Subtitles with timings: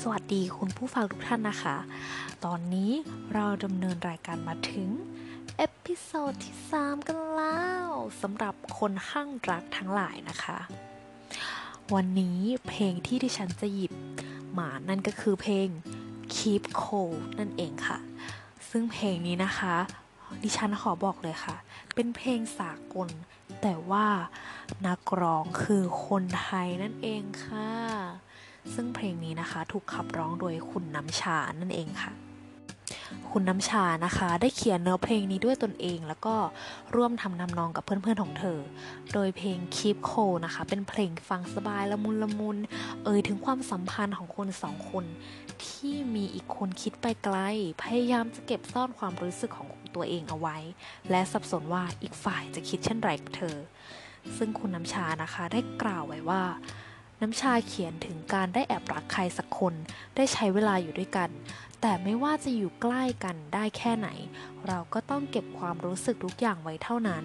[0.00, 1.76] สวัสดีคุณผู้ฟังทุกท่านนะคะ
[2.44, 2.90] ตอนนี้
[3.34, 4.88] เราดำเนินรายการมาถึง
[5.56, 7.88] episode ที่ 3 กันแล้ว
[8.22, 10.58] สำหรับคนคลั่งรักทั้งหลายนะคะ
[11.94, 12.38] วันนี้
[12.68, 13.94] เพลงที่ดิฉันจะหยิบ
[14.58, 15.68] มานั่นก็คือเพลง
[16.34, 17.98] Keep Cold นั่นเองค่ะ
[18.70, 19.76] ซึ่งเพลงนี้นะคะ
[20.42, 21.56] ดิฉันขอบอกเลยค่ะ
[21.94, 23.08] เป็นเพลงสากล
[23.62, 24.06] แต่ว่า
[24.86, 27.72] นักร้องคือคนไทยนั่นเองค่ะ
[28.74, 32.12] ซึ่งเพลงนี้นะคะถูกขับร้องโดยคุณน้ำชานั่นเองค่ะ
[33.30, 36.36] คุณน้ำชานะคะ ได้เขียนเนื้อเพลงนี้ด้วยตนเอง แล้วก็
[36.94, 38.58] ร่วมทำนำนองกับเพื่อนๆของเธอ
[39.12, 42.56] โดยเพลง Keep Cool นะคะ เป็นเพลงฟังสบายละมุนละมุน
[43.04, 45.04] เอ่ยถึงความสัมพันธ์ของคนสองคน
[45.66, 47.38] ที่มีอีกคนคิดไปไกล
[47.82, 50.56] พยายามจะเก็บซ่อนความรู้สึกของตัวเองเอาไว้
[51.10, 53.56] และสับสนว่าอีกฝ่ายจะคิดเช่นไรกับเธอ
[54.36, 56.42] ซึ่งคุณน้ำชานะคะได้กล่าวไว้ว่า
[57.20, 59.74] น้ำชาเขียนถึงการได้แอบรักใครสักคน
[60.16, 61.30] ได้ใช้เวลาอยู่ด้วยกัน
[61.80, 64.08] แต่ไม่ว่าจะอยู่ใกล้กันได้แค่ไหน
[64.66, 67.24] เราก็ต้องเก็บความรู้สึกทุกอย่างไว้เท่านั้น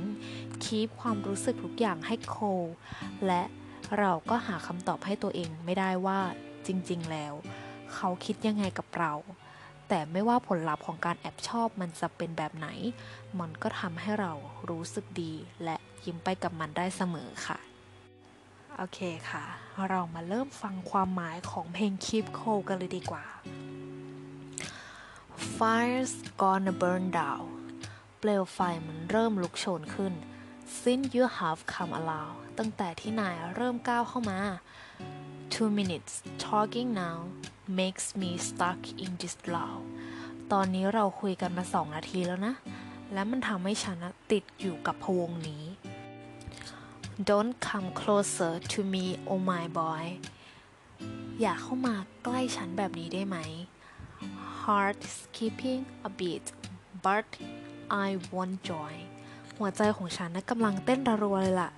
[0.64, 2.45] คีปความรู้สึกทุกอย่างให้โคล
[3.28, 3.44] และ
[4.00, 6.20] เราก็หาคำตอบให้ตัวเองไม่ได้ว่า
[6.67, 7.34] จริง ๆ แล้ว
[7.94, 9.14] เขาคิดยังไงกับเรา
[9.88, 12.67] แต่ไม่ว่าผลลัพธ์ของการแอบชอบมันจะเป็นแบบไหน
[13.39, 14.32] มันก็ทำให้เรา
[14.70, 17.73] รู้สึกดีและยิ้มไปกับมันได้เสมอค่ะ
[18.78, 19.46] โอเคค่ะ
[19.90, 23.26] เรามาเริ่มฟังความหมายของเพลง Keep Cool กันเลยดีกว่า
[25.56, 27.48] Fire's gonna burn down
[28.20, 30.14] เปลวไฟมันเริ่มลุกโชนขึ้น
[30.82, 34.40] Since you have come along ตั้งแต่ที่นายเริ่มก้าวเข้ามา
[35.54, 36.14] Two minutes
[36.46, 37.18] talking now
[37.80, 39.84] makes me stuck in this love
[40.52, 42.54] ตอนนี้เราคุยกันมาสองนาทีแล้วนะ
[43.14, 43.98] และมันทำให้ฉัน
[44.32, 45.64] ติดอยู่กับพวงนี้
[47.19, 50.03] Don't come closer to me oh my boy
[51.42, 53.38] อย่าเข้ามาใกล้ฉันแบบนี้ได้ไหม
[54.59, 56.45] Heart skipping a beat
[57.05, 57.28] but
[58.05, 58.94] I want joy
[59.58, 61.71] หัวใจของฉันนะกำลังเต้นระรัวเลยล่ะ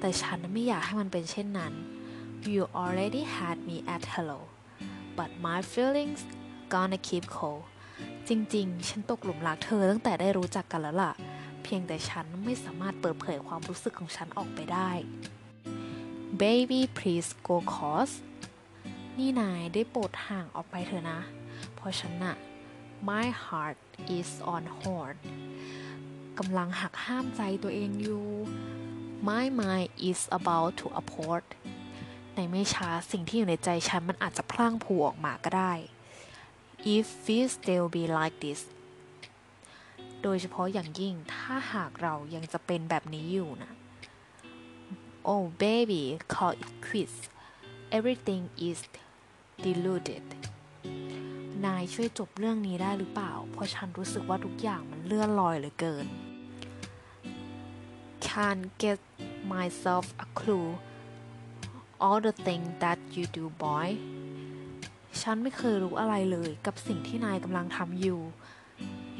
[0.00, 1.72] แต่ฉันไม่อยากให้มันเป็นเช่นนั้น
[2.52, 4.40] You already had me at hello
[5.18, 6.22] but my feelings
[6.72, 7.64] gonna keep cold
[8.28, 11.12] จริงๆ ฉันตกหลุมรักเธอตั้งแต่ได้รู้จักกันแล้วล่ะ
[11.74, 14.90] พียงแต่ฉันไม่สามารถเปิดเผยความรู้สึกของฉันออกไปได้
[16.40, 18.14] Baby please go cause
[19.18, 21.20] นี่นายได้โปรดห่างออกไปเถอะนะ
[21.74, 22.36] เพราะฉันน่ะ
[23.08, 23.78] My heart
[24.16, 25.16] is on hold
[26.38, 28.26] กำลังหักห้ามใจตัวเองอยู่
[29.28, 31.44] My mind is about to apport
[32.34, 35.72] ในไม่ช้าสิ่งที่อยู่ในใจฉันมันอาจจะพลั่งผูออกมาก็ได้
[36.96, 38.60] If we still be like this
[40.22, 43.72] โดยเฉพาะอย่างยิ่งถ้าหากเรายังจะเป็นแบบนี้อยู่นะ
[45.28, 46.02] Oh baby
[46.32, 47.16] call it quits
[47.96, 48.78] everything is
[49.64, 50.26] deluded
[51.64, 56.06] นายช่วยจบเรื่องนี้ได้หรือเปล่า เพราะฉันรู้สึกว่าทุกอย่างมันเลื่อนลอยเหลือเกิน
[58.26, 59.00] Can't get
[59.54, 60.68] myself a clue
[62.04, 63.88] all the thing that you do boy
[65.20, 68.20] ฉันไม่เคยรู้อะไรเลยกับสิ่งที่นายกำลังทำอยู่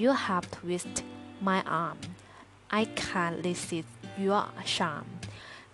[0.02, 0.94] You have twist
[1.48, 1.98] my arm
[2.80, 3.90] I can't resist
[4.24, 5.06] your charm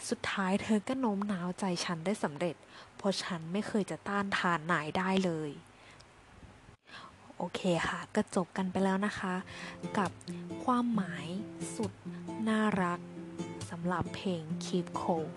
[0.08, 2.56] สุดท้ายเธอก็โน้มน้าวใจฉันได้สำเร็จ
[2.96, 5.50] เพราะฉันไม่เคยจะต้านทานนายได้เลย
[7.36, 9.34] โอเคค่ะ ก็จบกันไปแล้วนะคะ
[9.98, 10.10] กับ
[10.64, 11.26] ความหมาย
[11.76, 11.92] สุด
[12.48, 13.00] น่ารัก
[13.70, 15.28] สำหรับเพลง Keep Cool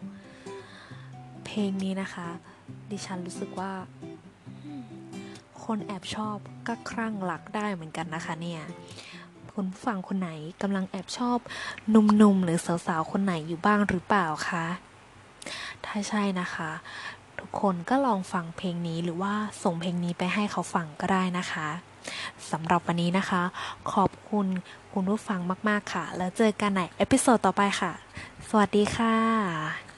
[1.45, 2.27] เพลงนี้นะคะ
[2.91, 3.71] ดิฉันรู้สึกว่า
[5.65, 8.61] คนแอบชอบก็ครั่งรักได้เหมือนกันนะคะเนี่ย
[9.53, 11.37] คุณผู้ฟังคนไหนกำลังแอบชอบ
[11.89, 12.57] หนุ่มๆหรือ
[12.87, 14.65] สาวๆคนไหนอยู่บ้างหรือเปล่าคะ
[15.85, 16.71] ถ้าใช่นะคะ
[17.39, 19.33] ทุกคนก็ลองฟังเพลงนี้หรือว่า
[19.63, 21.67] ส่งเพลงนี้ไปให้เขาฟังก็ได้นะคะ
[22.51, 23.41] สำหรับวันนี้นะคะ
[23.93, 24.47] ขอบคุณ
[24.93, 25.39] คุณผู้ฟัง
[25.69, 27.91] มาก ๆ ค่ะ แล้วเจอกันใน episode ต่อไปค่ะ
[28.49, 29.90] สวัสดีค่ะ